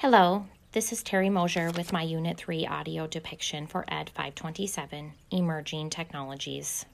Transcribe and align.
Hello, 0.00 0.44
this 0.72 0.92
is 0.92 1.02
Terry 1.02 1.30
Mosier 1.30 1.70
with 1.70 1.90
my 1.90 2.02
Unit 2.02 2.36
3 2.36 2.66
audio 2.66 3.06
depiction 3.06 3.66
for 3.66 3.86
Ed 3.88 4.10
527 4.10 5.14
Emerging 5.30 5.88
Technologies. 5.88 6.84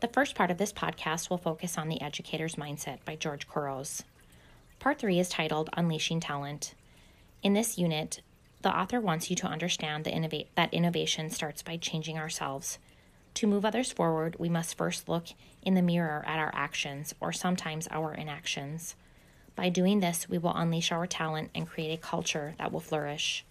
The 0.00 0.06
first 0.06 0.36
part 0.36 0.52
of 0.52 0.58
this 0.58 0.72
podcast 0.72 1.30
will 1.30 1.38
focus 1.38 1.76
on 1.76 1.88
The 1.88 2.00
Educator's 2.00 2.54
Mindset 2.54 3.04
by 3.04 3.16
George 3.16 3.48
Couros. 3.48 4.04
Part 4.78 5.00
3 5.00 5.18
is 5.18 5.28
titled 5.28 5.68
Unleashing 5.76 6.20
Talent. 6.20 6.76
In 7.42 7.54
this 7.54 7.76
unit, 7.76 8.20
the 8.60 8.70
author 8.70 9.00
wants 9.00 9.28
you 9.28 9.34
to 9.34 9.48
understand 9.48 10.04
that 10.04 10.72
innovation 10.72 11.28
starts 11.28 11.60
by 11.60 11.76
changing 11.76 12.18
ourselves. 12.18 12.78
To 13.34 13.48
move 13.48 13.64
others 13.64 13.90
forward, 13.90 14.36
we 14.38 14.48
must 14.48 14.78
first 14.78 15.08
look 15.08 15.26
in 15.60 15.74
the 15.74 15.82
mirror 15.82 16.22
at 16.24 16.38
our 16.38 16.52
actions 16.54 17.16
or 17.18 17.32
sometimes 17.32 17.88
our 17.90 18.14
inactions. 18.14 18.94
By 19.54 19.68
doing 19.68 20.00
this, 20.00 20.28
we 20.28 20.38
will 20.38 20.54
unleash 20.54 20.90
our 20.92 21.06
talent 21.06 21.50
and 21.54 21.68
create 21.68 21.92
a 21.92 22.02
culture 22.02 22.54
that 22.58 22.72
will 22.72 22.80
flourish. 22.80 23.44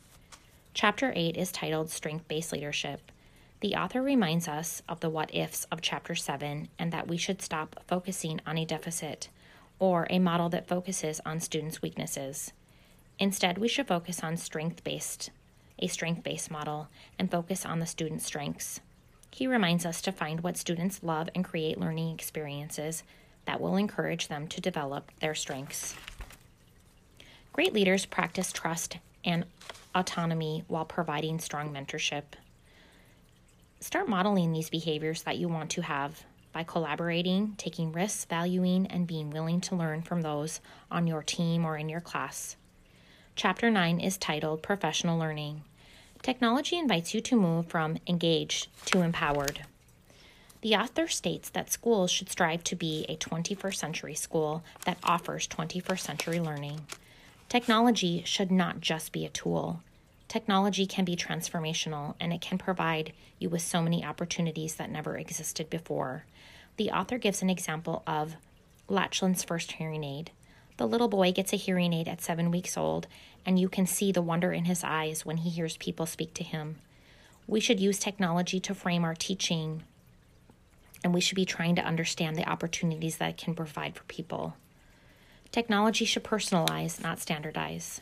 Chapter 0.73 1.13
8 1.16 1.38
is 1.38 1.52
titled 1.52 1.89
Strength 1.89 2.27
Based 2.27 2.52
Leadership. 2.52 3.12
The 3.59 3.75
author 3.75 4.02
reminds 4.02 4.48
us 4.48 4.81
of 4.89 5.02
the 5.02 5.09
what 5.09 5.34
ifs 5.35 5.66
of 5.66 5.81
Chapter 5.81 6.16
7 6.16 6.70
and 6.80 6.91
that 6.91 7.08
we 7.08 7.17
should 7.17 7.41
stop 7.41 7.84
focusing 7.88 8.41
on 8.48 8.58
a 8.58 8.66
deficit 8.66 9.30
or 9.77 10.08
a 10.09 10.17
model 10.17 10.49
that 10.49 10.67
focuses 10.67 11.22
on 11.25 11.39
students' 11.39 11.81
weaknesses. 11.81 12.53
Instead, 13.20 13.59
we 13.59 13.67
should 13.67 13.88
focus 13.88 14.23
on 14.23 14.38
strength 14.38 14.83
based, 14.83 15.30
a 15.77 15.88
strength 15.88 16.23
based 16.23 16.49
model, 16.49 16.88
and 17.20 17.30
focus 17.30 17.66
on 17.66 17.80
the 17.80 17.86
student's 17.86 18.25
strengths. 18.25 18.80
He 19.30 19.45
reminds 19.45 19.86
us 19.86 20.02
to 20.02 20.11
find 20.11 20.41
what 20.41 20.58
students 20.58 21.03
love 21.03 21.30
and 21.36 21.45
create 21.45 21.80
learning 21.80 22.13
experiences 22.13 23.03
that 23.45 23.62
will 23.62 23.76
encourage 23.76 24.27
them 24.27 24.48
to 24.48 24.62
develop 24.62 25.12
their 25.20 25.36
strengths. 25.36 25.95
Great 27.54 27.73
leaders 27.73 28.05
practice 28.05 28.52
trust 28.52 28.98
and 29.26 29.45
autonomy 29.94 30.64
while 30.67 30.86
providing 30.86 31.39
strong 31.39 31.73
mentorship. 31.73 32.23
Start 33.80 34.08
modeling 34.08 34.52
these 34.52 34.70
behaviors 34.70 35.23
that 35.23 35.38
you 35.38 35.50
want 35.50 35.70
to 35.72 35.81
have 35.81 36.23
by 36.53 36.64
collaborating, 36.64 37.56
taking 37.58 37.92
risks, 37.92 38.25
valuing, 38.25 38.86
and 38.88 39.08
being 39.08 39.30
willing 39.30 39.61
to 39.61 39.76
learn 39.76 40.02
from 40.02 40.22
those 40.22 40.59
on 40.89 41.08
your 41.08 41.23
team 41.23 41.66
or 41.66 41.78
in 41.78 41.89
your 41.89 42.02
class. 42.02 42.55
Chapter 43.36 43.72
9 43.72 44.00
is 44.00 44.17
titled 44.17 44.61
Professional 44.61 45.17
Learning. 45.17 45.64
Technology 46.22 46.78
invites 46.78 47.14
you 47.14 47.22
to 47.22 47.36
move 47.36 47.67
from 47.67 47.98
engaged 48.05 48.67
to 48.86 49.02
empowered. 49.02 49.66
The 50.62 50.76
author 50.76 51.08
states 51.08 51.50
that 51.50 51.72
schools 51.72 52.12
should 52.12 52.30
strive 52.30 52.64
to 52.66 52.76
be 52.76 53.06
a 53.09 53.17
21st 53.17 53.76
century 53.76 54.14
school 54.14 54.64
that 54.86 55.00
offers 55.04 55.48
21st 55.48 56.00
century 56.00 56.40
learning. 56.40 56.81
Technology 57.50 58.22
should 58.26 58.52
not 58.52 58.80
just 58.80 59.12
be 59.12 59.26
a 59.26 59.30
tool. 59.30 59.82
Technology 60.28 60.86
can 60.86 61.04
be 61.04 61.16
transformational 61.16 62.14
and 62.20 62.32
it 62.32 62.42
can 62.42 62.59
provide 62.59 63.12
you 63.39 63.50
with 63.50 63.64
so 63.64 63.82
many 63.82 64.06
opportunities 64.06 64.76
that 64.76 64.92
never 64.92 65.17
existed 65.17 65.70
before. 65.70 66.26
The 66.78 66.92
author 66.92 67.17
gives 67.17 67.42
an 67.42 67.50
example 67.50 68.04
of 68.06 68.36
Lachlan's 68.88 69.44
first 69.44 69.73
hearing 69.73 70.04
aid. 70.04 70.32
The 70.78 70.88
little 70.88 71.08
boy 71.08 71.32
gets 71.32 71.54
a 71.54 71.58
hearing 71.58 71.92
aid 71.92 72.08
at 72.08 72.22
seven 72.22 72.52
weeks 72.52 72.78
old, 72.78 73.08
and 73.45 73.59
you 73.59 73.67
can 73.67 73.88
see 73.88 74.12
the 74.12 74.22
wonder 74.22 74.54
in 74.54 74.66
his 74.66 74.84
eyes 74.84 75.26
when 75.26 75.38
he 75.38 75.50
hears 75.50 75.76
people 75.78 76.06
speak 76.06 76.34
to 76.36 76.44
him. 76.44 76.78
We 77.48 77.59
should 77.59 77.80
use 77.80 78.00
technology 78.00 78.59
to 78.62 78.76
frame 78.76 79.04
our 79.04 79.16
teaching, 79.16 79.84
and 81.03 81.13
we 81.13 81.21
should 81.21 81.35
be 81.35 81.45
trying 81.45 81.75
to 81.75 81.85
understand 81.85 82.35
the 82.35 82.49
opportunities 82.49 83.17
that 83.17 83.30
it 83.30 83.38
can 83.38 83.55
provide 83.55 83.95
for 83.95 84.03
people. 84.03 84.55
Technology 85.52 86.05
should 86.05 86.23
personalize, 86.23 87.02
not 87.02 87.19
standardize. 87.19 88.02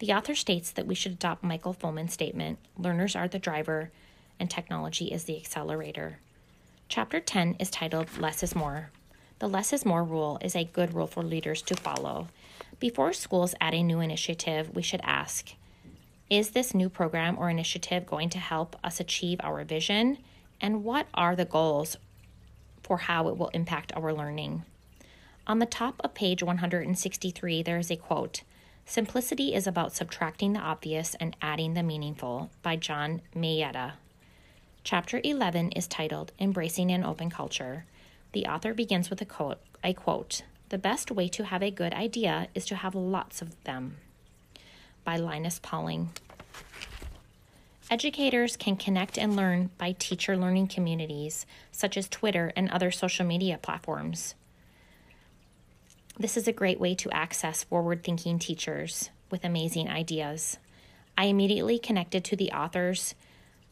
The 0.00 0.12
author 0.12 0.34
states 0.34 0.70
that 0.72 0.86
we 0.86 0.94
should 0.94 1.12
adopt 1.12 1.44
Michael 1.44 1.72
Fullan's 1.72 2.12
statement 2.12 2.58
learners 2.76 3.14
are 3.14 3.28
the 3.28 3.38
driver, 3.38 3.90
and 4.38 4.50
technology 4.50 5.06
is 5.06 5.24
the 5.24 5.36
accelerator. 5.36 6.18
Chapter 6.88 7.20
10 7.20 7.56
is 7.60 7.70
titled 7.70 8.18
Less 8.18 8.42
is 8.42 8.56
More. 8.56 8.90
The 9.40 9.48
less 9.48 9.72
is 9.72 9.86
more 9.86 10.04
rule 10.04 10.38
is 10.42 10.54
a 10.54 10.64
good 10.64 10.92
rule 10.92 11.06
for 11.06 11.22
leaders 11.22 11.62
to 11.62 11.74
follow. 11.74 12.28
Before 12.78 13.14
schools 13.14 13.54
add 13.58 13.72
a 13.72 13.82
new 13.82 14.00
initiative, 14.00 14.74
we 14.74 14.82
should 14.82 15.00
ask 15.02 15.54
Is 16.28 16.50
this 16.50 16.74
new 16.74 16.90
program 16.90 17.38
or 17.38 17.48
initiative 17.48 18.04
going 18.04 18.28
to 18.30 18.38
help 18.38 18.76
us 18.84 19.00
achieve 19.00 19.40
our 19.42 19.64
vision? 19.64 20.18
And 20.60 20.84
what 20.84 21.06
are 21.14 21.34
the 21.34 21.46
goals 21.46 21.96
for 22.90 22.96
how 22.96 23.28
it 23.28 23.36
will 23.36 23.50
impact 23.50 23.92
our 23.94 24.12
learning? 24.12 24.64
On 25.46 25.60
the 25.60 25.64
top 25.64 26.00
of 26.02 26.12
page 26.12 26.42
163, 26.42 27.62
there 27.62 27.78
is 27.78 27.88
a 27.88 27.94
quote 27.94 28.42
Simplicity 28.84 29.54
is 29.54 29.68
about 29.68 29.94
subtracting 29.94 30.54
the 30.54 30.58
obvious 30.58 31.14
and 31.20 31.36
adding 31.40 31.74
the 31.74 31.84
meaningful 31.84 32.50
by 32.64 32.74
John 32.74 33.22
Maeda. 33.32 33.92
Chapter 34.82 35.20
11 35.22 35.70
is 35.70 35.86
titled 35.86 36.32
Embracing 36.40 36.90
an 36.90 37.04
Open 37.04 37.30
Culture. 37.30 37.84
The 38.32 38.46
author 38.46 38.74
begins 38.74 39.08
with 39.08 39.20
a 39.20 39.24
quote, 39.24 39.60
a 39.84 39.94
quote 39.94 40.42
The 40.70 40.76
best 40.76 41.12
way 41.12 41.28
to 41.28 41.44
have 41.44 41.62
a 41.62 41.70
good 41.70 41.92
idea 41.92 42.48
is 42.56 42.64
to 42.64 42.74
have 42.74 42.96
lots 42.96 43.40
of 43.40 43.54
them. 43.62 43.98
By 45.04 45.16
Linus 45.16 45.60
Pauling. 45.62 46.10
Educators 47.90 48.56
can 48.56 48.76
connect 48.76 49.18
and 49.18 49.34
learn 49.34 49.70
by 49.76 49.96
teacher 49.98 50.36
learning 50.36 50.68
communities, 50.68 51.44
such 51.72 51.96
as 51.96 52.08
Twitter 52.08 52.52
and 52.54 52.70
other 52.70 52.92
social 52.92 53.26
media 53.26 53.58
platforms. 53.60 54.36
This 56.16 56.36
is 56.36 56.46
a 56.46 56.52
great 56.52 56.78
way 56.78 56.94
to 56.94 57.10
access 57.10 57.64
forward 57.64 58.04
thinking 58.04 58.38
teachers 58.38 59.10
with 59.28 59.44
amazing 59.44 59.88
ideas. 59.88 60.58
I 61.18 61.24
immediately 61.24 61.80
connected 61.80 62.22
to 62.26 62.36
the 62.36 62.52
author's 62.52 63.16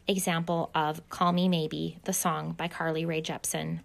example 0.09 0.71
of 0.75 1.09
Call 1.11 1.31
Me 1.31 1.49
Maybe, 1.49 1.99
the 2.03 2.13
song 2.13 2.55
by 2.59 2.67
Carly 2.67 3.05
Rae 3.05 3.23
Jepsen. 3.23 3.81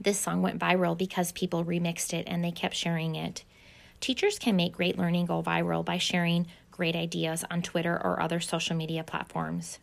This 0.00 0.18
song 0.18 0.42
went 0.42 0.58
viral 0.58 0.98
because 0.98 1.30
people 1.30 1.64
remixed 1.64 2.12
it 2.12 2.24
and 2.26 2.42
they 2.42 2.50
kept 2.50 2.74
sharing 2.74 3.14
it. 3.14 3.44
Teachers 4.00 4.40
can 4.40 4.56
make 4.56 4.72
great 4.72 4.98
learning 4.98 5.26
go 5.26 5.40
viral 5.40 5.84
by 5.84 5.98
sharing 5.98 6.48
great 6.80 6.96
ideas 6.96 7.44
on 7.50 7.60
Twitter 7.60 7.94
or 7.94 8.22
other 8.22 8.40
social 8.40 8.74
media 8.74 9.04
platforms. 9.04 9.78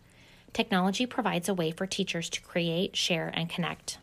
Technology 0.52 1.06
provides 1.06 1.48
a 1.48 1.54
way 1.54 1.70
for 1.70 1.86
teachers 1.86 2.28
to 2.28 2.42
create, 2.42 2.96
share, 2.96 3.32
and 3.36 3.52
connect. 3.52 4.00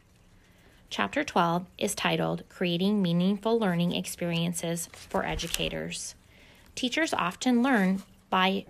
Chapter 0.90 1.24
12 1.24 1.66
is 1.76 1.92
titled 1.96 2.44
Creating 2.48 3.02
Meaningful 3.02 3.58
Learning 3.58 3.90
Experiences 3.90 4.88
for 4.92 5.26
Educators. 5.26 6.14
Teachers 6.76 7.12
often 7.12 7.64
learn 7.64 8.04
by 8.30 8.64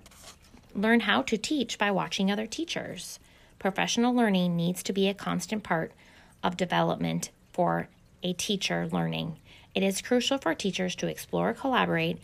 learn 0.75 1.01
how 1.01 1.21
to 1.21 1.37
teach 1.37 1.77
by 1.77 1.91
watching 1.91 2.31
other 2.31 2.47
teachers. 2.47 3.19
Professional 3.59 4.15
learning 4.15 4.57
needs 4.57 4.83
to 4.85 4.95
be 4.95 5.07
a 5.07 5.13
constant 5.13 5.63
part 5.63 5.93
of 6.43 6.57
development 6.57 7.31
for 7.53 7.89
a 8.23 8.33
teacher 8.33 8.89
learning. 8.91 9.37
It 9.75 9.83
is 9.83 10.01
crucial 10.01 10.39
for 10.39 10.55
teachers 10.55 10.95
to 10.95 11.09
explore, 11.09 11.53
collaborate, 11.53 12.17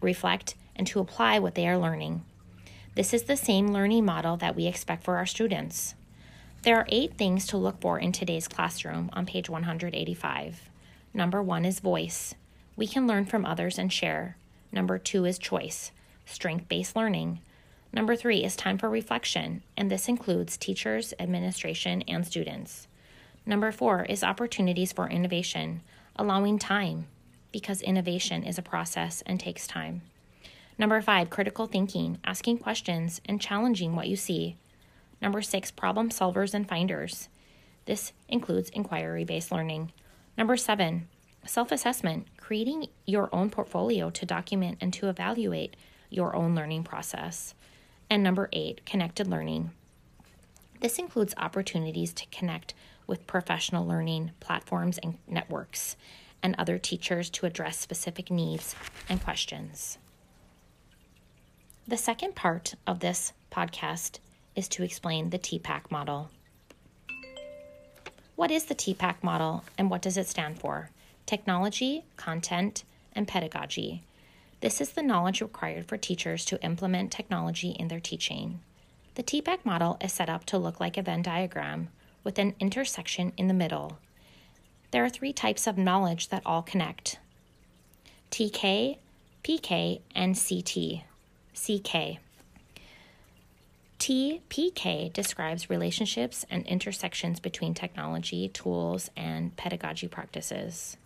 reflect, 0.00 0.54
and 0.80 0.86
to 0.86 0.98
apply 0.98 1.38
what 1.38 1.54
they 1.56 1.68
are 1.68 1.76
learning. 1.76 2.24
This 2.94 3.12
is 3.12 3.24
the 3.24 3.36
same 3.36 3.68
learning 3.68 4.02
model 4.06 4.38
that 4.38 4.56
we 4.56 4.66
expect 4.66 5.04
for 5.04 5.18
our 5.18 5.26
students. 5.26 5.94
There 6.62 6.74
are 6.78 6.86
eight 6.88 7.18
things 7.18 7.46
to 7.48 7.58
look 7.58 7.82
for 7.82 7.98
in 7.98 8.12
today's 8.12 8.48
classroom 8.48 9.10
on 9.12 9.26
page 9.26 9.50
185. 9.50 10.70
Number 11.12 11.42
one 11.42 11.66
is 11.66 11.80
voice. 11.80 12.34
We 12.76 12.86
can 12.86 13.06
learn 13.06 13.26
from 13.26 13.44
others 13.44 13.78
and 13.78 13.92
share. 13.92 14.38
Number 14.72 14.96
two 14.96 15.26
is 15.26 15.38
choice, 15.38 15.92
strength 16.24 16.66
based 16.66 16.96
learning. 16.96 17.40
Number 17.92 18.16
three 18.16 18.42
is 18.42 18.56
time 18.56 18.78
for 18.78 18.88
reflection, 18.88 19.62
and 19.76 19.90
this 19.90 20.08
includes 20.08 20.56
teachers, 20.56 21.12
administration, 21.20 22.00
and 22.08 22.26
students. 22.26 22.88
Number 23.44 23.70
four 23.70 24.04
is 24.04 24.24
opportunities 24.24 24.94
for 24.94 25.10
innovation, 25.10 25.82
allowing 26.16 26.58
time, 26.58 27.06
because 27.52 27.82
innovation 27.82 28.44
is 28.44 28.56
a 28.56 28.62
process 28.62 29.22
and 29.26 29.38
takes 29.38 29.66
time. 29.66 30.00
Number 30.78 31.00
five, 31.00 31.30
critical 31.30 31.66
thinking, 31.66 32.18
asking 32.24 32.58
questions 32.58 33.20
and 33.26 33.40
challenging 33.40 33.94
what 33.94 34.08
you 34.08 34.16
see. 34.16 34.56
Number 35.20 35.42
six, 35.42 35.70
problem 35.70 36.10
solvers 36.10 36.54
and 36.54 36.68
finders. 36.68 37.28
This 37.84 38.12
includes 38.28 38.70
inquiry 38.70 39.24
based 39.24 39.52
learning. 39.52 39.92
Number 40.38 40.56
seven, 40.56 41.08
self 41.44 41.72
assessment, 41.72 42.28
creating 42.36 42.86
your 43.06 43.28
own 43.34 43.50
portfolio 43.50 44.10
to 44.10 44.26
document 44.26 44.78
and 44.80 44.92
to 44.94 45.08
evaluate 45.08 45.76
your 46.08 46.34
own 46.34 46.54
learning 46.54 46.84
process. 46.84 47.54
And 48.08 48.22
number 48.22 48.48
eight, 48.52 48.84
connected 48.86 49.26
learning. 49.26 49.70
This 50.80 50.98
includes 50.98 51.34
opportunities 51.36 52.12
to 52.14 52.26
connect 52.26 52.74
with 53.06 53.26
professional 53.26 53.86
learning 53.86 54.30
platforms 54.40 54.98
and 54.98 55.18
networks 55.28 55.96
and 56.42 56.54
other 56.58 56.78
teachers 56.78 57.28
to 57.30 57.46
address 57.46 57.78
specific 57.78 58.30
needs 58.30 58.74
and 59.08 59.22
questions. 59.22 59.98
The 61.90 61.96
second 61.96 62.36
part 62.36 62.74
of 62.86 63.00
this 63.00 63.32
podcast 63.50 64.20
is 64.54 64.68
to 64.68 64.84
explain 64.84 65.30
the 65.30 65.40
TPACK 65.40 65.90
model. 65.90 66.30
What 68.36 68.52
is 68.52 68.66
the 68.66 68.76
TPACK 68.76 69.24
model 69.24 69.64
and 69.76 69.90
what 69.90 70.00
does 70.00 70.16
it 70.16 70.28
stand 70.28 70.60
for? 70.60 70.90
Technology, 71.26 72.04
content, 72.16 72.84
and 73.12 73.26
pedagogy. 73.26 74.04
This 74.60 74.80
is 74.80 74.90
the 74.90 75.02
knowledge 75.02 75.40
required 75.40 75.86
for 75.86 75.96
teachers 75.96 76.44
to 76.44 76.62
implement 76.62 77.10
technology 77.10 77.70
in 77.70 77.88
their 77.88 77.98
teaching. 77.98 78.60
The 79.16 79.24
TPACK 79.24 79.64
model 79.64 79.98
is 80.00 80.12
set 80.12 80.30
up 80.30 80.44
to 80.46 80.58
look 80.58 80.78
like 80.78 80.96
a 80.96 81.02
Venn 81.02 81.22
diagram 81.22 81.88
with 82.22 82.38
an 82.38 82.54
intersection 82.60 83.32
in 83.36 83.48
the 83.48 83.52
middle. 83.52 83.98
There 84.92 85.04
are 85.04 85.10
three 85.10 85.32
types 85.32 85.66
of 85.66 85.76
knowledge 85.76 86.28
that 86.28 86.42
all 86.46 86.62
connect 86.62 87.18
TK, 88.30 88.98
PK, 89.42 90.02
and 90.14 90.38
CT. 90.38 91.09
CK. 91.54 92.18
TPK 93.98 95.12
describes 95.12 95.68
relationships 95.68 96.46
and 96.50 96.66
intersections 96.66 97.38
between 97.38 97.74
technology, 97.74 98.48
tools, 98.48 99.10
and 99.14 99.54
pedagogy 99.56 100.08
practices. 100.08 100.96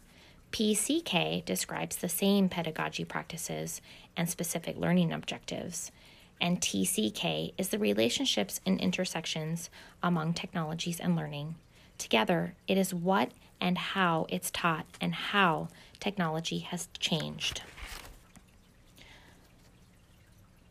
PCK 0.52 1.44
describes 1.44 1.96
the 1.96 2.08
same 2.08 2.48
pedagogy 2.48 3.04
practices 3.04 3.80
and 4.16 4.30
specific 4.30 4.76
learning 4.76 5.12
objectives. 5.12 5.90
And 6.40 6.60
TCK 6.60 7.54
is 7.58 7.70
the 7.70 7.78
relationships 7.80 8.60
and 8.64 8.80
intersections 8.80 9.70
among 10.00 10.34
technologies 10.34 11.00
and 11.00 11.16
learning. 11.16 11.56
Together, 11.98 12.54
it 12.68 12.78
is 12.78 12.94
what 12.94 13.32
and 13.60 13.76
how 13.76 14.26
it's 14.28 14.52
taught 14.52 14.86
and 15.00 15.14
how 15.14 15.68
technology 15.98 16.60
has 16.60 16.88
changed. 17.00 17.62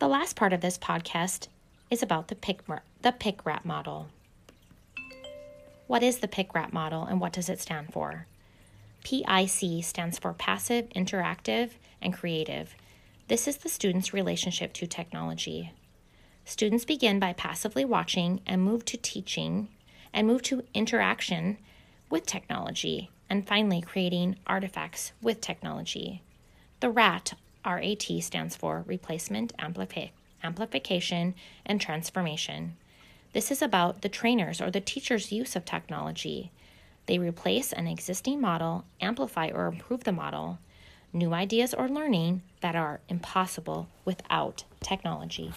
The 0.04 0.10
last 0.10 0.36
part 0.36 0.52
of 0.52 0.60
this 0.60 0.78
podcast 0.78 1.48
is 1.90 2.04
about 2.04 2.28
the 2.28 2.36
PIC, 2.36 2.64
the 3.04 3.14
PIC-RAT 3.14 3.64
model. 3.64 4.10
What 5.88 6.04
is 6.04 6.18
the 6.18 6.28
PIC-RAT 6.28 6.74
model 6.74 7.06
and 7.06 7.22
what 7.22 7.32
does 7.32 7.48
it 7.48 7.62
stand 7.62 7.94
for? 7.94 8.28
PIC 9.06 9.82
stands 9.82 10.20
for 10.20 10.34
Passive, 10.34 10.90
Interactive, 10.90 11.70
and 12.02 12.14
Creative. 12.14 12.76
This 13.30 13.48
is 13.48 13.56
the 13.56 13.70
student's 13.70 14.14
relationship 14.14 14.74
to 14.74 14.88
technology. 14.88 15.72
Students 16.44 16.84
begin 16.84 17.18
by 17.18 17.32
passively 17.32 17.86
watching 17.86 18.42
and 18.46 18.62
move 18.62 18.84
to 18.84 18.98
teaching 18.98 19.70
and 20.14 20.28
move 20.28 20.42
to 20.42 20.66
interaction 20.74 21.60
with 22.10 22.26
technology 22.26 23.10
and 23.30 23.48
finally 23.48 23.80
creating 23.80 24.36
artifacts 24.46 25.14
with 25.22 25.40
technology. 25.40 26.22
The 26.82 26.90
RAT, 26.90 27.36
RAT 27.66 28.04
stands 28.22 28.56
for 28.56 28.84
Replacement, 28.88 29.56
Amplifi- 29.58 30.12
Amplification, 30.44 31.36
and 31.66 31.80
Transformation. 31.80 32.76
This 33.34 33.50
is 33.52 33.62
about 33.62 34.02
the 34.02 34.10
trainer's 34.10 34.62
or 34.62 34.70
the 34.70 34.82
teacher's 34.82 35.32
use 35.32 35.56
of 35.56 35.66
technology. 35.66 36.52
They 37.06 37.20
replace 37.20 37.74
an 37.74 37.88
existing 37.88 38.40
model, 38.40 38.86
amplify 39.02 39.50
or 39.50 39.68
improve 39.68 40.04
the 40.04 40.12
model, 40.12 40.60
new 41.12 41.34
ideas 41.34 41.74
or 41.74 41.90
learning 41.90 42.42
that 42.62 42.76
are 42.76 43.00
impossible 43.10 43.88
without 44.06 44.64
technology. 44.82 45.52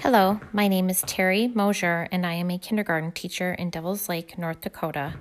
Hello, 0.00 0.40
my 0.52 0.68
name 0.68 0.88
is 0.90 1.02
Terry 1.02 1.48
Mosier, 1.48 2.06
and 2.12 2.24
I 2.26 2.34
am 2.34 2.50
a 2.50 2.58
kindergarten 2.58 3.10
teacher 3.10 3.54
in 3.54 3.70
Devils 3.70 4.08
Lake, 4.08 4.38
North 4.38 4.60
Dakota. 4.60 5.14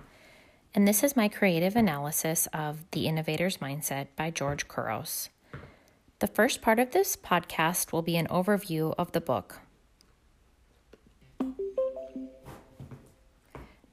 And 0.75 0.85
this 0.85 1.05
is 1.05 1.15
my 1.15 1.29
creative 1.29 1.77
analysis 1.77 2.49
of 2.51 2.83
The 2.91 3.07
Innovator's 3.07 3.59
Mindset 3.59 4.07
by 4.17 4.29
George 4.29 4.67
Couros. 4.67 5.29
The 6.19 6.27
first 6.27 6.61
part 6.61 6.79
of 6.79 6.91
this 6.91 7.15
podcast 7.15 7.93
will 7.93 8.01
be 8.01 8.17
an 8.17 8.27
overview 8.27 8.93
of 8.97 9.13
the 9.13 9.21
book. 9.21 9.61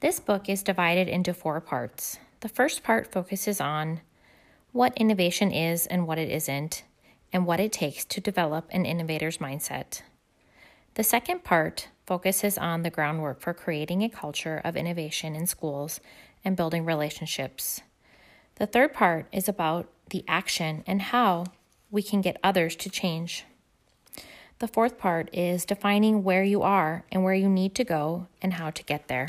This 0.01 0.19
book 0.19 0.49
is 0.49 0.65
divided 0.65 1.07
into 1.07 1.33
four 1.33 1.61
parts. 1.61 2.19
The 2.41 2.49
first 2.49 2.83
part 2.83 3.13
focuses 3.13 3.61
on 3.61 4.01
what 4.73 4.93
innovation 4.97 5.53
is 5.53 5.87
and 5.87 6.09
what 6.09 6.19
it 6.19 6.31
isn't, 6.31 6.83
and 7.33 7.47
what 7.47 7.61
it 7.61 7.71
takes 7.71 8.05
to 8.07 8.21
develop 8.21 8.67
an 8.71 8.87
innovator's 8.87 9.39
mindset. 9.39 10.03
The 10.95 11.05
second 11.05 11.43
part 11.43 11.89
focuses 12.07 12.59
on 12.59 12.83
the 12.83 12.91
groundwork 12.91 13.41
for 13.41 13.55
creating 13.55 14.03
a 14.03 14.11
culture 14.11 14.61
of 14.63 14.77
innovation 14.77 15.35
in 15.35 15.47
schools 15.47 16.01
and 16.45 16.57
building 16.57 16.85
relationships. 16.85 17.81
The 18.57 18.67
third 18.67 18.93
part 18.93 19.27
is 19.33 19.49
about 19.49 19.89
the 20.11 20.25
action 20.29 20.85
and 20.87 21.01
how 21.01 21.47
we 21.91 22.03
can 22.03 22.21
get 22.21 22.39
others 22.45 22.77
to 22.77 22.91
change. 22.91 23.45
The 24.59 24.69
fourth 24.69 24.99
part 24.99 25.31
is 25.33 25.65
defining 25.65 26.23
where 26.23 26.45
you 26.45 26.63
are 26.63 27.05
and 27.11 27.25
where 27.25 27.35
you 27.35 27.49
need 27.49 27.75
to 27.77 27.85
go 27.85 28.27
and 28.43 28.55
how 28.55 28.71
to 28.71 28.85
get 28.85 29.09
there. 29.09 29.29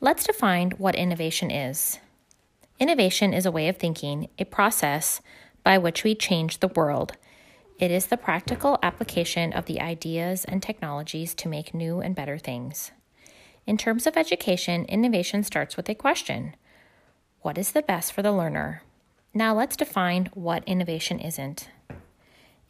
Let's 0.00 0.24
define 0.24 0.70
what 0.72 0.94
innovation 0.94 1.50
is. 1.50 1.98
Innovation 2.78 3.34
is 3.34 3.44
a 3.44 3.50
way 3.50 3.68
of 3.68 3.76
thinking, 3.76 4.28
a 4.38 4.44
process 4.44 5.20
by 5.64 5.78
which 5.78 6.04
we 6.04 6.14
change 6.14 6.60
the 6.60 6.68
world. 6.68 7.16
It 7.78 7.90
is 7.90 8.06
the 8.06 8.16
practical 8.16 8.78
application 8.82 9.52
of 9.52 9.66
the 9.66 9.82
ideas 9.82 10.46
and 10.46 10.62
technologies 10.62 11.34
to 11.34 11.48
make 11.48 11.74
new 11.74 12.00
and 12.00 12.14
better 12.14 12.38
things. 12.38 12.90
In 13.66 13.76
terms 13.76 14.06
of 14.06 14.16
education, 14.16 14.86
innovation 14.86 15.42
starts 15.42 15.76
with 15.76 15.88
a 15.90 15.94
question 15.94 16.56
What 17.42 17.58
is 17.58 17.72
the 17.72 17.82
best 17.82 18.14
for 18.14 18.22
the 18.22 18.32
learner? 18.32 18.82
Now 19.34 19.54
let's 19.54 19.76
define 19.76 20.30
what 20.32 20.64
innovation 20.64 21.18
isn't. 21.18 21.68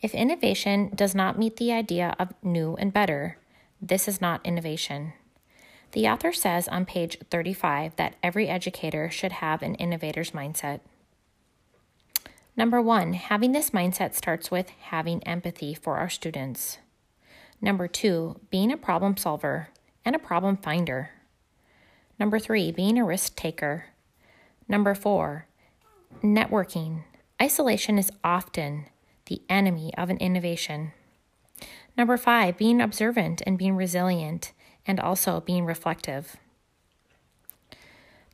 If 0.03 0.12
innovation 0.12 0.91
does 0.93 1.14
not 1.14 1.38
meet 1.38 1.56
the 1.56 1.73
idea 1.73 2.17
of 2.19 2.35
new 2.43 2.75
and 2.75 2.93
better, 2.93 3.38
this 3.81 4.08
is 4.08 4.20
not 4.20 4.44
innovation. 4.44 5.12
The 5.93 6.08
author 6.08 6.32
says 6.32 6.67
on 6.67 6.85
page 6.85 7.17
35 7.31 7.94
that 7.94 8.17
every 8.25 8.49
educator 8.49 9.08
should 9.08 9.32
have 9.32 9.62
an 9.62 9.76
innovator's 9.76 10.32
mindset. 10.32 10.81
Number 12.56 12.81
one, 12.81 13.12
having 13.12 13.53
this 13.53 13.70
mindset 13.70 14.14
starts 14.14 14.50
with 14.50 14.70
having 14.70 15.23
empathy 15.25 15.75
for 15.75 15.99
our 15.99 16.08
students. 16.08 16.79
Number 17.61 17.87
two, 17.87 18.41
being 18.50 18.73
a 18.73 18.79
problem 18.79 19.17
solver 19.17 19.69
and 20.05 20.17
a 20.17 20.20
problem 20.20 20.56
finder. 20.56 21.11
Number 22.19 22.38
three, 22.38 22.73
being 22.73 22.99
a 22.99 23.05
risk 23.05 23.37
taker. 23.37 23.87
Number 24.69 24.94
four, 24.94 25.47
networking. 26.23 27.05
Isolation 27.41 27.99
is 27.99 28.11
often 28.25 28.87
the 29.26 29.43
enemy 29.50 29.93
of 29.99 30.08
an 30.08 30.17
innovation. 30.17 30.93
Number 31.97 32.17
five, 32.17 32.56
being 32.56 32.81
observant 32.81 33.43
and 33.47 33.58
being 33.58 33.76
resilient 33.76 34.53
and 34.87 34.99
also 34.99 35.41
being 35.41 35.67
reflective. 35.67 36.37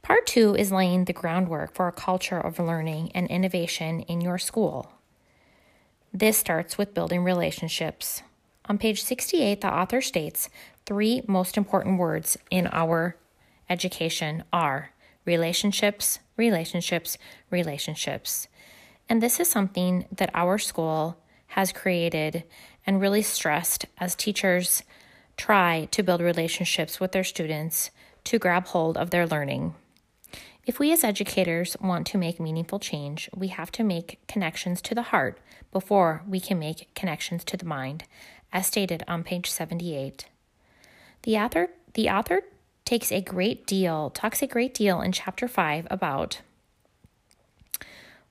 Part 0.02 0.26
two 0.26 0.56
is 0.56 0.72
laying 0.72 1.04
the 1.04 1.12
groundwork 1.12 1.75
for 1.75 1.87
a 1.87 1.93
culture 1.93 2.40
of 2.40 2.58
learning 2.58 3.12
and 3.14 3.29
innovation 3.29 4.00
in 4.00 4.20
your 4.20 4.36
school. 4.36 4.91
This 6.12 6.36
starts 6.36 6.76
with 6.76 6.93
building 6.93 7.22
relationships. 7.22 8.22
On 8.67 8.79
page 8.79 9.00
68, 9.00 9.60
the 9.60 9.72
author 9.72 10.00
states 10.00 10.48
three 10.86 11.22
most 11.29 11.56
important 11.56 11.98
words 12.00 12.36
in 12.50 12.69
our 12.72 13.17
education 13.70 14.43
are 14.53 14.91
relationships, 15.24 16.19
relationships, 16.36 17.17
relationships. 17.50 18.48
And 19.08 19.22
this 19.22 19.38
is 19.38 19.48
something 19.48 20.06
that 20.10 20.31
our 20.34 20.58
school 20.58 21.17
has 21.48 21.72
created 21.72 22.43
and 22.84 23.00
really 23.00 23.22
stressed 23.22 23.86
as 23.98 24.17
teachers 24.17 24.82
try 25.36 25.86
to 25.93 26.03
build 26.03 26.20
relationships 26.20 26.98
with 26.98 27.12
their 27.12 27.24
students 27.24 27.91
to 28.24 28.41
grab 28.41 28.67
hold 28.67 28.96
of 28.96 29.10
their 29.10 29.26
learning. 29.29 29.74
If 30.64 30.78
we 30.78 30.92
as 30.92 31.02
educators 31.02 31.76
want 31.81 32.06
to 32.08 32.19
make 32.19 32.38
meaningful 32.38 32.78
change, 32.78 33.28
we 33.34 33.48
have 33.48 33.72
to 33.72 33.82
make 33.82 34.20
connections 34.28 34.81
to 34.82 34.94
the 34.94 35.02
heart 35.02 35.38
before 35.72 36.22
we 36.28 36.38
can 36.38 36.58
make 36.58 36.94
connections 36.94 37.42
to 37.44 37.56
the 37.56 37.64
mind, 37.64 38.04
as 38.52 38.69
stated 38.69 39.02
on 39.08 39.24
page 39.24 39.50
78. 39.50 40.26
The 41.22 41.36
author, 41.36 41.70
the 41.94 42.08
author 42.08 42.42
takes 42.84 43.10
a 43.10 43.20
great 43.20 43.66
deal, 43.66 44.10
talks 44.10 44.40
a 44.40 44.46
great 44.46 44.72
deal 44.72 45.00
in 45.00 45.10
chapter 45.10 45.48
5 45.48 45.88
about 45.90 46.40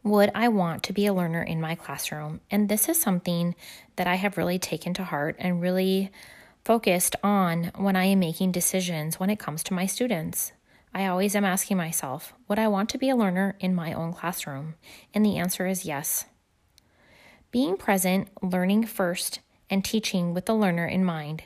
would 0.03 0.31
I 0.33 0.47
want 0.47 0.81
to 0.83 0.93
be 0.93 1.05
a 1.05 1.13
learner 1.13 1.43
in 1.43 1.61
my 1.61 1.75
classroom? 1.75 2.39
And 2.49 2.69
this 2.69 2.89
is 2.89 2.99
something 2.99 3.55
that 3.97 4.07
I 4.07 4.15
have 4.15 4.37
really 4.37 4.57
taken 4.57 4.93
to 4.95 5.03
heart 5.03 5.35
and 5.37 5.61
really 5.61 6.11
focused 6.63 7.15
on 7.23 7.71
when 7.75 7.95
I 7.95 8.05
am 8.05 8.19
making 8.19 8.51
decisions 8.51 9.19
when 9.19 9.29
it 9.29 9.37
comes 9.37 9.63
to 9.63 9.75
my 9.75 9.85
students. 9.85 10.53
I 10.93 11.07
always 11.07 11.35
am 11.35 11.45
asking 11.45 11.77
myself, 11.77 12.33
would 12.47 12.59
I 12.59 12.67
want 12.67 12.89
to 12.89 12.97
be 12.97 13.09
a 13.09 13.15
learner 13.15 13.55
in 13.59 13.73
my 13.73 13.93
own 13.93 14.13
classroom? 14.13 14.75
And 15.13 15.25
the 15.25 15.37
answer 15.37 15.65
is 15.65 15.85
yes. 15.85 16.25
Being 17.49 17.77
present, 17.77 18.27
learning 18.41 18.85
first, 18.85 19.39
and 19.69 19.85
teaching 19.85 20.33
with 20.33 20.45
the 20.45 20.53
learner 20.53 20.85
in 20.85 21.05
mind 21.05 21.43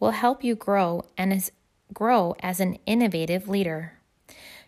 will 0.00 0.12
help 0.12 0.42
you 0.42 0.54
grow 0.54 1.04
and 1.18 1.32
as, 1.32 1.52
grow 1.92 2.34
as 2.40 2.60
an 2.60 2.78
innovative 2.86 3.48
leader. 3.48 3.92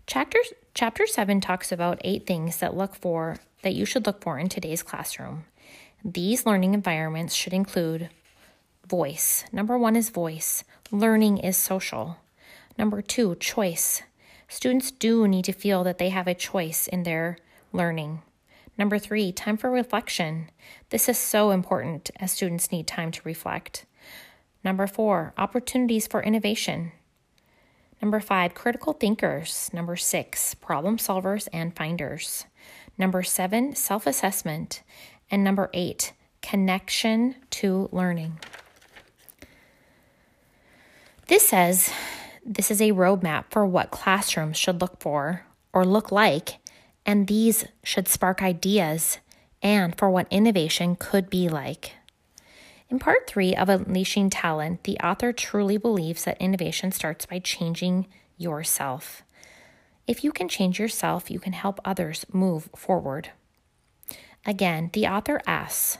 Chapter, 0.06 0.38
chapter 0.74 1.06
7 1.06 1.40
talks 1.40 1.72
about 1.72 2.00
eight 2.04 2.26
things 2.26 2.58
that 2.58 2.76
look 2.76 2.94
for 2.94 3.38
that 3.62 3.74
you 3.74 3.84
should 3.86 4.06
look 4.06 4.22
for 4.22 4.38
in 4.38 4.48
today's 4.48 4.82
classroom. 4.82 5.44
These 6.04 6.46
learning 6.46 6.74
environments 6.74 7.34
should 7.34 7.52
include 7.52 8.10
voice. 8.86 9.44
Number 9.52 9.78
one 9.78 9.96
is 9.96 10.10
voice. 10.10 10.64
Learning 10.90 11.38
is 11.38 11.56
social. 11.56 12.18
Number 12.76 13.02
two, 13.02 13.34
choice. 13.36 14.02
Students 14.50 14.90
do 14.90 15.28
need 15.28 15.44
to 15.44 15.52
feel 15.52 15.84
that 15.84 15.98
they 15.98 16.08
have 16.08 16.26
a 16.26 16.34
choice 16.34 16.88
in 16.88 17.04
their 17.04 17.38
learning. 17.72 18.22
Number 18.76 18.98
three, 18.98 19.30
time 19.30 19.56
for 19.56 19.70
reflection. 19.70 20.50
This 20.88 21.08
is 21.08 21.16
so 21.18 21.52
important 21.52 22.10
as 22.16 22.32
students 22.32 22.72
need 22.72 22.88
time 22.88 23.12
to 23.12 23.20
reflect. 23.22 23.86
Number 24.64 24.88
four, 24.88 25.32
opportunities 25.38 26.08
for 26.08 26.20
innovation. 26.20 26.90
Number 28.02 28.18
five, 28.18 28.54
critical 28.54 28.92
thinkers. 28.92 29.70
Number 29.72 29.94
six, 29.94 30.54
problem 30.54 30.96
solvers 30.96 31.46
and 31.52 31.74
finders. 31.76 32.46
Number 32.98 33.22
seven, 33.22 33.76
self 33.76 34.04
assessment. 34.04 34.82
And 35.30 35.44
number 35.44 35.70
eight, 35.72 36.12
connection 36.42 37.36
to 37.50 37.88
learning. 37.92 38.40
This 41.28 41.48
says 41.48 41.92
this 42.50 42.68
is 42.72 42.82
a 42.82 42.90
roadmap 42.90 43.44
for 43.48 43.64
what 43.64 43.92
classrooms 43.92 44.56
should 44.56 44.80
look 44.80 45.00
for 45.00 45.46
or 45.72 45.84
look 45.84 46.10
like, 46.10 46.58
and 47.06 47.28
these 47.28 47.64
should 47.84 48.08
spark 48.08 48.42
ideas 48.42 49.18
and 49.62 49.96
for 49.96 50.10
what 50.10 50.26
innovation 50.32 50.96
could 50.96 51.30
be 51.30 51.48
like. 51.48 51.92
In 52.88 52.98
part 52.98 53.28
three 53.28 53.54
of 53.54 53.68
Unleashing 53.68 54.30
Talent, 54.30 54.82
the 54.82 54.98
author 54.98 55.32
truly 55.32 55.76
believes 55.76 56.24
that 56.24 56.40
innovation 56.40 56.90
starts 56.90 57.24
by 57.24 57.38
changing 57.38 58.08
yourself. 58.36 59.22
If 60.08 60.24
you 60.24 60.32
can 60.32 60.48
change 60.48 60.80
yourself, 60.80 61.30
you 61.30 61.38
can 61.38 61.52
help 61.52 61.80
others 61.84 62.26
move 62.32 62.68
forward. 62.74 63.30
Again, 64.44 64.90
the 64.92 65.06
author 65.06 65.40
asks, 65.46 65.98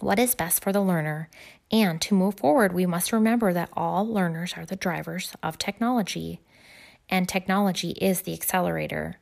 What 0.00 0.18
is 0.18 0.34
best 0.34 0.60
for 0.60 0.72
the 0.72 0.80
learner 0.80 1.30
and 1.70 2.00
to 2.02 2.14
move 2.14 2.36
forward, 2.36 2.72
we 2.72 2.86
must 2.86 3.12
remember 3.12 3.52
that 3.52 3.68
all 3.74 4.06
learners 4.06 4.54
are 4.56 4.64
the 4.64 4.76
drivers 4.76 5.34
of 5.42 5.58
technology, 5.58 6.40
and 7.10 7.28
technology 7.28 7.90
is 7.90 8.22
the 8.22 8.32
accelerator. 8.32 9.16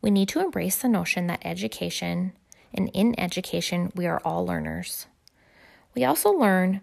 We 0.00 0.10
need 0.10 0.28
to 0.30 0.40
embrace 0.40 0.76
the 0.76 0.88
notion 0.88 1.26
that 1.26 1.44
education, 1.44 2.32
and 2.72 2.88
in 2.94 3.18
education, 3.18 3.90
we 3.96 4.06
are 4.06 4.22
all 4.24 4.46
learners. 4.46 5.06
We 5.94 6.04
also 6.04 6.30
learn 6.30 6.82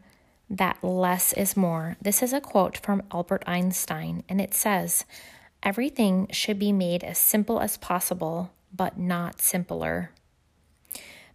that 0.50 0.84
less 0.84 1.31
is 1.34 1.55
more. 1.55 1.95
This 2.01 2.22
is 2.22 2.34
a 2.34 2.41
quote 2.41 2.77
from 2.77 3.03
Albert 3.12 3.43
Einstein, 3.48 4.24
and 4.27 4.41
it 4.41 4.53
says, 4.53 5.05
Everything 5.63 6.27
should 6.29 6.60
be 6.60 6.74
made 6.74 7.03
as 7.05 7.17
simple 7.17 7.62
as 7.62 7.77
possible, 7.77 8.51
but 8.74 9.00
not 9.00 9.41
simpler. 9.41 10.12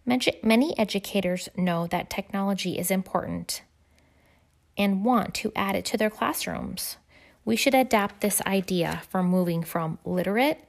Many 0.05 0.77
educators 0.77 1.49
know 1.57 1.87
that 1.87 2.09
technology 2.09 2.77
is 2.77 2.91
important 2.91 3.63
and 4.77 5.03
want 5.03 5.33
to 5.35 5.51
add 5.55 5.75
it 5.75 5.85
to 5.85 5.97
their 5.97 6.09
classrooms. 6.09 6.97
We 7.43 7.55
should 7.55 7.73
adapt 7.73 8.21
this 8.21 8.41
idea 8.41 9.01
from 9.09 9.25
moving 9.27 9.63
from 9.63 9.97
literate 10.05 10.63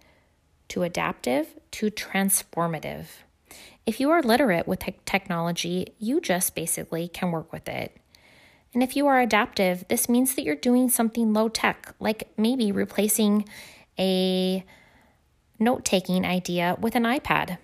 to 0.68 0.82
adaptive 0.82 1.54
to 1.72 1.90
transformative. 1.90 3.06
If 3.84 4.00
you 4.00 4.10
are 4.10 4.22
literate 4.22 4.66
with 4.66 4.80
te- 4.80 4.94
technology, 5.04 5.94
you 5.98 6.20
just 6.20 6.54
basically 6.54 7.08
can 7.08 7.30
work 7.30 7.52
with 7.52 7.68
it. 7.68 7.96
And 8.72 8.82
if 8.82 8.96
you 8.96 9.06
are 9.06 9.20
adaptive, 9.20 9.84
this 9.88 10.08
means 10.08 10.34
that 10.34 10.44
you're 10.44 10.54
doing 10.54 10.88
something 10.88 11.32
low 11.32 11.48
tech, 11.48 11.94
like 12.00 12.32
maybe 12.38 12.72
replacing 12.72 13.46
a 13.98 14.64
note 15.58 15.84
taking 15.84 16.24
idea 16.24 16.76
with 16.80 16.94
an 16.94 17.04
iPad. 17.04 17.58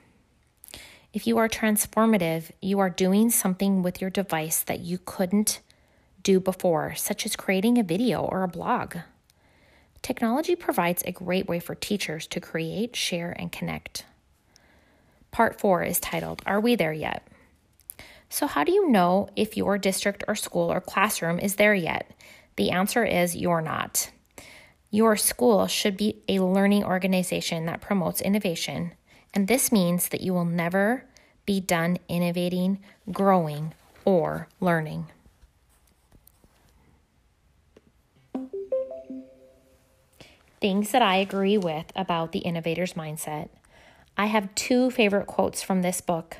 If 1.14 1.26
you 1.26 1.38
are 1.38 1.48
transformative, 1.48 2.50
you 2.60 2.78
are 2.78 2.90
doing 2.90 3.30
something 3.30 3.82
with 3.82 4.00
your 4.00 4.10
device 4.10 4.62
that 4.64 4.80
you 4.80 4.98
couldn't 4.98 5.60
do 6.28 6.38
before, 6.38 6.94
such 6.94 7.24
as 7.24 7.36
creating 7.36 7.78
a 7.78 7.82
video 7.82 8.20
or 8.20 8.42
a 8.42 8.48
blog. 8.48 8.96
Technology 10.02 10.54
provides 10.54 11.02
a 11.06 11.10
great 11.10 11.48
way 11.48 11.58
for 11.58 11.74
teachers 11.74 12.26
to 12.26 12.38
create, 12.38 12.94
share, 12.94 13.34
and 13.38 13.50
connect. 13.50 14.04
Part 15.30 15.58
four 15.58 15.82
is 15.82 15.98
titled, 15.98 16.42
Are 16.44 16.60
We 16.60 16.76
There 16.76 16.92
Yet? 16.92 17.26
So, 18.28 18.46
how 18.46 18.62
do 18.62 18.72
you 18.72 18.90
know 18.90 19.30
if 19.36 19.56
your 19.56 19.78
district 19.78 20.22
or 20.28 20.34
school 20.34 20.70
or 20.70 20.82
classroom 20.82 21.38
is 21.38 21.56
there 21.56 21.74
yet? 21.74 22.10
The 22.56 22.72
answer 22.72 23.04
is 23.06 23.34
you're 23.34 23.62
not. 23.62 24.10
Your 24.90 25.16
school 25.16 25.66
should 25.66 25.96
be 25.96 26.20
a 26.28 26.40
learning 26.40 26.84
organization 26.84 27.64
that 27.64 27.80
promotes 27.80 28.20
innovation, 28.20 28.92
and 29.32 29.48
this 29.48 29.72
means 29.72 30.08
that 30.08 30.20
you 30.20 30.34
will 30.34 30.44
never 30.44 31.04
be 31.46 31.58
done 31.58 31.96
innovating, 32.06 32.80
growing, 33.10 33.72
or 34.04 34.48
learning. 34.60 35.06
Things 40.60 40.90
that 40.90 41.02
I 41.02 41.16
agree 41.16 41.56
with 41.56 41.92
about 41.94 42.32
the 42.32 42.40
innovator's 42.40 42.94
mindset. 42.94 43.48
I 44.16 44.26
have 44.26 44.54
two 44.56 44.90
favorite 44.90 45.26
quotes 45.26 45.62
from 45.62 45.82
this 45.82 46.00
book. 46.00 46.38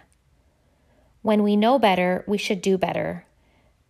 When 1.22 1.42
we 1.44 1.54
know 1.54 1.78
better, 1.78 2.24
we 2.26 2.38
should 2.38 2.60
do 2.60 2.76
better. 2.76 3.26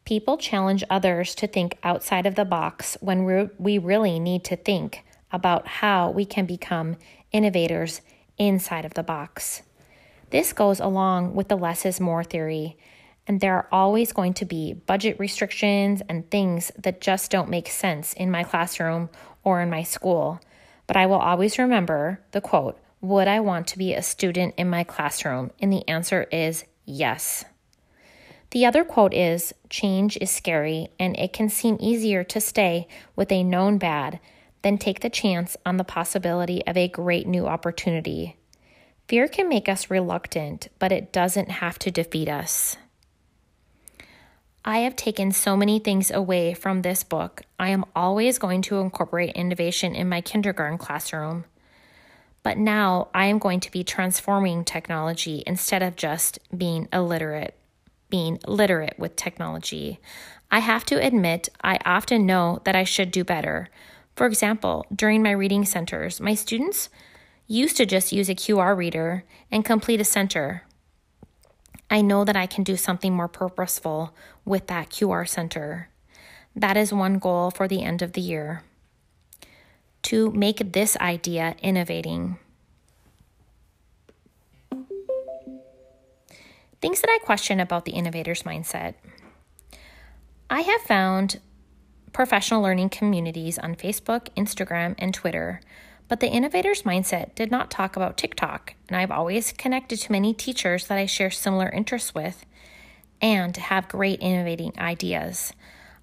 People 0.05 0.37
challenge 0.37 0.85
others 0.91 1.35
to 1.37 1.47
think 1.47 1.79
outside 1.83 2.27
of 2.27 2.35
the 2.35 2.45
box 2.45 2.97
when 3.01 3.51
we 3.59 3.79
really 3.79 4.19
need 4.19 4.45
to 4.45 4.57
think 4.57 5.05
about 5.33 5.67
how 5.67 6.11
we 6.11 6.25
can 6.25 6.47
become 6.47 6.97
innovators 7.33 8.01
inside 8.37 8.85
of 8.85 8.95
the 8.95 9.03
box. 9.03 9.63
This 10.31 10.53
goes 10.53 10.81
along 10.81 11.35
with 11.35 11.49
the 11.49 11.57
less 11.57 11.87
is 11.87 12.01
more 12.01 12.25
theory, 12.25 12.77
and 13.27 13.41
there 13.41 13.55
are 13.55 13.69
always 13.71 14.13
going 14.13 14.33
to 14.35 14.47
be 14.47 14.73
budget 14.73 15.19
restrictions 15.19 16.03
and 16.09 16.31
things 16.31 16.73
that 16.79 17.01
just 17.01 17.31
don't 17.31 17.51
make 17.51 17.69
sense 17.69 18.15
in 18.15 18.31
my 18.31 18.45
classroom 18.45 19.11
or 19.45 19.61
in 19.61 19.71
my 19.71 19.83
school. 19.83 20.41
But 20.87 20.97
I 20.97 21.07
will 21.07 21.17
always 21.17 21.59
remember 21.59 22.21
the 22.33 22.41
quote 22.41 22.79
Would 23.01 23.29
I 23.29 23.41
want 23.41 23.67
to 23.69 23.79
be 23.79 23.95
a 23.95 24.03
student 24.03 24.55
in 24.57 24.71
my 24.71 24.85
classroom? 24.85 25.51
And 25.61 25.73
the 25.73 25.87
answer 25.89 26.27
is 26.33 26.65
yes. 26.85 27.45
The 28.51 28.65
other 28.65 28.85
quote 28.85 29.13
is 29.13 29.55
Change 29.69 30.17
is 30.21 30.31
scary, 30.31 30.89
and 30.99 31.17
it 31.19 31.33
can 31.33 31.49
seem 31.49 31.77
easier 31.81 32.25
to 32.25 32.41
stay 32.41 32.89
with 33.15 33.31
a 33.31 33.45
known 33.45 33.79
bad 33.79 34.21
than 34.63 34.79
take 34.79 35.01
the 35.01 35.11
chance 35.11 35.57
on 35.67 35.77
the 35.77 35.85
possibility 35.85 36.67
of 36.67 36.77
a 36.77 36.89
great 36.89 37.27
new 37.27 37.47
opportunity. 37.47 38.37
Fear 39.07 39.29
can 39.29 39.49
make 39.49 39.69
us 39.69 39.91
reluctant, 39.91 40.69
but 40.79 40.93
it 40.93 41.13
doesn't 41.13 41.51
have 41.51 41.79
to 41.81 41.91
defeat 41.91 42.29
us. 42.29 42.77
I 44.69 44.81
have 44.81 44.97
taken 44.97 45.33
so 45.33 45.57
many 45.57 45.79
things 45.79 46.11
away 46.11 46.53
from 46.53 46.83
this 46.83 47.03
book. 47.03 47.41
I 47.59 47.71
am 47.71 47.87
always 47.97 48.39
going 48.39 48.61
to 48.63 48.81
incorporate 48.81 49.35
innovation 49.35 49.95
in 49.95 50.11
my 50.11 50.21
kindergarten 50.21 50.77
classroom. 50.77 51.47
But 52.43 52.59
now 52.59 53.09
I 53.15 53.29
am 53.29 53.39
going 53.39 53.61
to 53.61 53.71
be 53.71 53.83
transforming 53.83 54.67
technology 54.67 55.43
instead 55.47 55.83
of 55.83 55.97
just 55.97 56.39
being 56.55 56.87
illiterate, 56.93 57.55
being 58.11 58.41
literate 58.47 58.99
with 58.99 59.17
technology. 59.17 60.01
I 60.51 60.59
have 60.59 60.85
to 60.85 61.03
admit, 61.03 61.49
I 61.65 61.79
often 61.87 62.27
know 62.27 62.61
that 62.65 62.77
I 62.77 62.85
should 62.85 63.11
do 63.11 63.25
better. 63.25 63.71
For 64.17 64.27
example, 64.27 64.85
during 64.95 65.23
my 65.23 65.31
reading 65.31 65.65
centers, 65.65 66.21
my 66.21 66.35
students 66.35 66.91
used 67.47 67.79
to 67.79 67.87
just 67.87 68.13
use 68.13 68.29
a 68.29 68.35
QR 68.35 68.77
reader 68.77 69.25
and 69.51 69.65
complete 69.65 70.03
a 70.03 70.05
center 70.05 70.65
I 71.91 72.03
know 72.03 72.25
that 72.25 72.37
I 72.37 72.47
can 72.47 72.65
do 72.65 72.77
something 72.77 73.15
more 73.15 73.29
purposeful 73.29 74.15
with 74.45 74.67
that 74.67 74.91
QR 74.91 75.27
center. 75.27 75.89
That 76.55 76.77
is 76.77 76.93
one 76.93 77.19
goal 77.19 77.51
for 77.51 77.67
the 77.67 77.83
end 77.83 78.03
of 78.03 78.13
the 78.13 78.21
year 78.21 78.63
to 80.03 80.31
make 80.33 80.73
this 80.73 80.97
idea 80.99 81.57
innovating. 81.63 82.39
Things 86.81 87.01
that 87.01 87.11
I 87.11 87.19
question 87.25 87.59
about 87.59 87.85
the 87.85 87.93
innovator's 87.93 88.45
mindset. 88.45 88.95
I 90.49 90.61
have 90.61 90.81
found 90.83 91.41
professional 92.13 92.63
learning 92.63 92.91
communities 92.91 93.59
on 93.59 93.75
Facebook, 93.75 94.29
Instagram, 94.37 94.95
and 94.99 95.13
Twitter 95.13 95.61
but 96.09 96.21
the 96.21 96.31
innovator's 96.31 96.83
mindset 96.83 97.35
did 97.35 97.51
not 97.51 97.71
talk 97.71 97.95
about 97.95 98.17
TikTok, 98.17 98.75
and 98.89 98.97
I've 98.97 99.11
always 99.11 99.53
connected 99.53 99.99
to 100.01 100.13
many 100.13 100.33
teachers 100.33 100.87
that 100.87 100.99
I 100.99 101.07
share 101.07 101.31
similar 101.31 101.69
interests 101.69 102.15
with 102.15 102.45
and 103.21 103.57
have 103.57 103.89
great 103.89 104.21
innovating 104.21 104.73
ideas. 104.79 105.53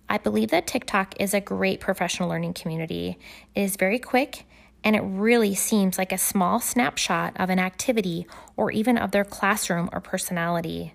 I 0.08 0.20
believe 0.20 0.50
that 0.50 0.68
TikTok 0.68 1.20
is 1.20 1.34
a 1.34 1.42
great 1.42 1.80
professional 1.80 2.30
learning 2.30 2.54
community. 2.54 3.18
It 3.56 3.62
is 3.62 3.76
very 3.76 4.00
quick 4.00 4.46
and 4.84 4.96
it 4.96 5.02
really 5.02 5.56
seems 5.56 5.98
like 5.98 6.12
a 6.12 6.18
small 6.18 6.60
snapshot 6.60 7.36
of 7.38 7.50
an 7.50 7.58
activity 7.58 8.28
or 8.56 8.70
even 8.70 9.00
of 9.00 9.12
their 9.12 9.26
classroom 9.26 9.90
or 9.92 10.00
personality. 10.00 10.94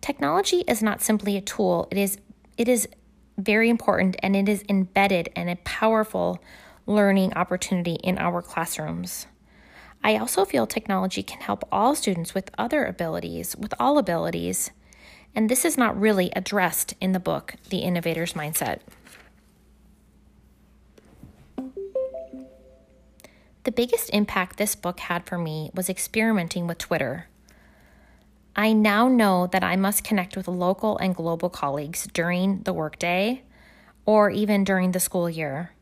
Technology 0.00 0.62
is 0.68 0.82
not 0.82 1.02
simply 1.02 1.36
a 1.36 1.40
tool, 1.40 1.88
it 1.90 1.98
is 1.98 2.18
it 2.56 2.68
is 2.68 2.88
very 3.36 3.68
important 3.68 4.16
and 4.22 4.34
it 4.34 4.48
is 4.48 4.64
embedded 4.68 5.28
in 5.36 5.48
a 5.48 5.56
powerful 5.56 6.40
learning 6.86 7.34
opportunity 7.34 7.94
in 7.94 8.16
our 8.18 8.40
classrooms. 8.40 9.26
I 10.02 10.16
also 10.16 10.44
feel 10.44 10.66
technology 10.66 11.22
can 11.22 11.40
help 11.40 11.66
all 11.72 11.94
students 11.94 12.32
with 12.34 12.50
other 12.56 12.84
abilities, 12.84 13.56
with 13.56 13.74
all 13.78 13.98
abilities, 13.98 14.70
and 15.34 15.50
this 15.50 15.64
is 15.64 15.76
not 15.76 16.00
really 16.00 16.30
addressed 16.34 16.94
in 17.00 17.12
the 17.12 17.20
book, 17.20 17.56
The 17.68 17.80
Innovator's 17.80 18.34
Mindset. 18.34 18.78
The 23.64 23.72
biggest 23.72 24.10
impact 24.10 24.56
this 24.56 24.76
book 24.76 25.00
had 25.00 25.26
for 25.26 25.36
me 25.36 25.70
was 25.74 25.90
experimenting 25.90 26.68
with 26.68 26.78
Twitter. 26.78 27.26
I 28.54 28.72
now 28.72 29.08
know 29.08 29.48
that 29.48 29.64
I 29.64 29.74
must 29.74 30.04
connect 30.04 30.36
with 30.36 30.46
local 30.46 30.96
and 30.98 31.16
global 31.16 31.50
colleagues 31.50 32.08
during 32.14 32.62
the 32.62 32.72
workday 32.72 33.42
or 34.06 34.30
even 34.30 34.62
during 34.62 34.92
the 34.92 35.00
school 35.00 35.28
year. 35.28 35.72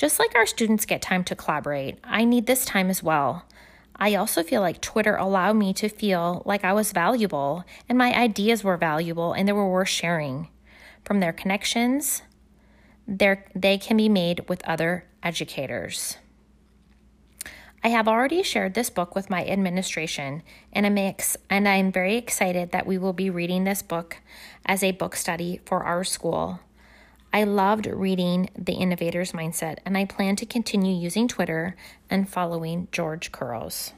Just 0.00 0.18
like 0.18 0.34
our 0.34 0.46
students 0.46 0.86
get 0.86 1.02
time 1.02 1.24
to 1.24 1.36
collaborate, 1.36 1.98
I 2.02 2.24
need 2.24 2.46
this 2.46 2.64
time 2.64 2.88
as 2.88 3.02
well. 3.02 3.44
I 3.94 4.14
also 4.14 4.42
feel 4.42 4.62
like 4.62 4.80
Twitter 4.80 5.14
allowed 5.14 5.56
me 5.56 5.74
to 5.74 5.90
feel 5.90 6.40
like 6.46 6.64
I 6.64 6.72
was 6.72 6.92
valuable 6.92 7.64
and 7.86 7.98
my 7.98 8.18
ideas 8.18 8.64
were 8.64 8.78
valuable 8.78 9.34
and 9.34 9.46
they 9.46 9.52
were 9.52 9.68
worth 9.68 9.90
sharing. 9.90 10.48
From 11.04 11.20
their 11.20 11.34
connections, 11.34 12.22
they 13.06 13.76
can 13.78 13.98
be 13.98 14.08
made 14.08 14.48
with 14.48 14.66
other 14.66 15.04
educators. 15.22 16.16
I 17.84 17.88
have 17.88 18.08
already 18.08 18.42
shared 18.42 18.72
this 18.72 18.88
book 18.88 19.14
with 19.14 19.28
my 19.28 19.44
administration, 19.44 20.42
and 20.72 20.86
I'm, 20.86 20.96
ex- 20.96 21.36
and 21.50 21.68
I'm 21.68 21.92
very 21.92 22.16
excited 22.16 22.72
that 22.72 22.86
we 22.86 22.96
will 22.96 23.12
be 23.12 23.28
reading 23.28 23.64
this 23.64 23.82
book 23.82 24.16
as 24.64 24.82
a 24.82 24.92
book 24.92 25.14
study 25.14 25.60
for 25.66 25.84
our 25.84 26.04
school. 26.04 26.60
I 27.32 27.44
loved 27.44 27.86
reading 27.86 28.50
The 28.58 28.74
Innovator's 28.74 29.30
Mindset, 29.30 29.78
and 29.84 29.96
I 29.96 30.04
plan 30.04 30.34
to 30.36 30.46
continue 30.46 30.92
using 30.92 31.28
Twitter 31.28 31.76
and 32.10 32.28
following 32.28 32.88
George 32.90 33.30
Couros. 33.30 33.92